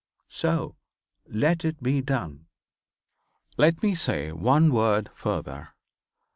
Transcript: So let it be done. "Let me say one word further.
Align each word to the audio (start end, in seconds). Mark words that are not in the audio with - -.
So 0.29 0.77
let 1.27 1.63
it 1.63 1.83
be 1.83 2.01
done. 2.01 2.47
"Let 3.57 3.83
me 3.83 3.93
say 3.93 4.31
one 4.31 4.73
word 4.73 5.11
further. 5.13 5.75